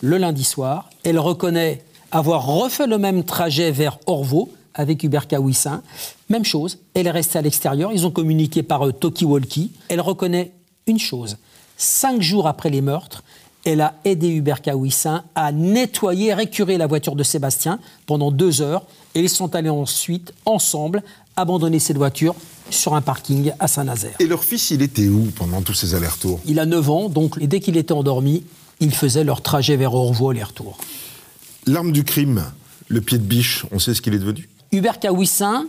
Le 0.00 0.16
lundi 0.18 0.44
soir, 0.44 0.90
elle 1.02 1.18
reconnaît 1.18 1.82
avoir 2.10 2.46
refait 2.46 2.86
le 2.86 2.98
même 2.98 3.24
trajet 3.24 3.70
vers 3.70 3.98
Orvaux 4.06 4.50
avec 4.74 5.02
Hubert 5.02 5.28
Kawissin. 5.28 5.82
Même 6.28 6.44
chose, 6.44 6.78
elle 6.94 7.06
est 7.06 7.12
restée 7.12 7.38
à 7.38 7.42
l'extérieur. 7.42 7.92
Ils 7.92 8.06
ont 8.06 8.10
communiqué 8.10 8.62
par 8.62 8.86
euh, 8.86 8.92
talkie-walkie. 8.92 9.72
Elle 9.88 10.00
reconnaît 10.00 10.52
une 10.86 10.98
chose 10.98 11.36
cinq 11.76 12.22
jours 12.22 12.46
après 12.46 12.70
les 12.70 12.80
meurtres, 12.80 13.22
elle 13.64 13.80
a 13.80 13.94
aidé 14.04 14.28
Hubert 14.28 14.60
Kawissin 14.60 15.24
à 15.34 15.52
nettoyer, 15.52 16.34
récurer 16.34 16.76
la 16.76 16.86
voiture 16.86 17.16
de 17.16 17.22
Sébastien 17.22 17.78
pendant 18.06 18.30
deux 18.30 18.60
heures. 18.60 18.84
Et 19.14 19.20
ils 19.20 19.30
sont 19.30 19.54
allés 19.54 19.70
ensuite, 19.70 20.34
ensemble, 20.44 21.02
abandonner 21.36 21.78
cette 21.78 21.96
voiture 21.96 22.34
sur 22.70 22.94
un 22.94 23.00
parking 23.00 23.52
à 23.58 23.68
Saint-Nazaire. 23.68 24.16
Et 24.18 24.26
leur 24.26 24.44
fils, 24.44 24.70
il 24.70 24.82
était 24.82 25.08
où 25.08 25.30
pendant 25.36 25.62
tous 25.62 25.74
ces 25.74 25.94
allers-retours? 25.94 26.40
Il 26.46 26.58
a 26.58 26.66
9 26.66 26.90
ans, 26.90 27.08
donc 27.08 27.42
dès 27.42 27.60
qu'il 27.60 27.76
était 27.76 27.92
endormi, 27.92 28.44
ils 28.80 28.94
faisaient 28.94 29.24
leur 29.24 29.40
trajet 29.40 29.76
vers 29.76 29.94
Orvaux 29.94 30.30
aller-retour. 30.30 30.76
L'arme 31.66 31.92
du 31.92 32.04
crime, 32.04 32.44
le 32.88 33.00
pied 33.00 33.18
de 33.18 33.22
biche, 33.22 33.64
on 33.70 33.78
sait 33.78 33.94
ce 33.94 34.02
qu'il 34.02 34.14
est 34.14 34.18
devenu? 34.18 34.48
Hubert 34.74 34.98
Kawissin 34.98 35.66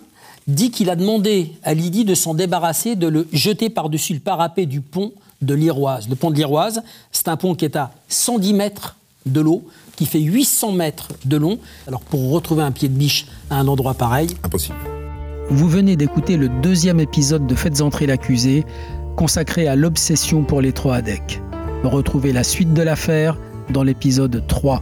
dit 0.47 0.71
qu'il 0.71 0.89
a 0.89 0.95
demandé 0.95 1.53
à 1.63 1.73
Lydie 1.73 2.05
de 2.05 2.15
s'en 2.15 2.33
débarrasser, 2.33 2.95
de 2.95 3.07
le 3.07 3.27
jeter 3.31 3.69
par-dessus 3.69 4.13
le 4.13 4.19
parapet 4.19 4.65
du 4.65 4.81
pont 4.81 5.13
de 5.41 5.53
l'Iroise. 5.53 6.07
Le 6.09 6.15
pont 6.15 6.31
de 6.31 6.35
l'Iroise, 6.35 6.81
c'est 7.11 7.27
un 7.27 7.37
pont 7.37 7.55
qui 7.55 7.65
est 7.65 7.75
à 7.75 7.91
110 8.09 8.53
mètres 8.53 8.95
de 9.25 9.41
l'eau, 9.41 9.63
qui 9.95 10.05
fait 10.05 10.19
800 10.19 10.71
mètres 10.71 11.09
de 11.25 11.37
long. 11.37 11.59
Alors 11.87 12.01
pour 12.01 12.31
retrouver 12.31 12.63
un 12.63 12.71
pied 12.71 12.89
de 12.89 12.93
biche 12.93 13.27
à 13.49 13.57
un 13.57 13.67
endroit 13.67 13.93
pareil, 13.93 14.29
Impossible. 14.43 14.77
Vous 15.49 15.69
venez 15.69 15.95
d'écouter 15.95 16.37
le 16.37 16.49
deuxième 16.49 16.99
épisode 16.99 17.45
de 17.45 17.55
Faites 17.55 17.81
entrer 17.81 18.07
l'accusé, 18.07 18.65
consacré 19.15 19.67
à 19.67 19.75
l'obsession 19.75 20.43
pour 20.43 20.61
les 20.61 20.73
Troadec. 20.73 21.41
Retrouvez 21.83 22.33
la 22.33 22.43
suite 22.43 22.73
de 22.73 22.81
l'affaire 22.81 23.37
dans 23.69 23.83
l'épisode 23.83 24.43
3. 24.47 24.81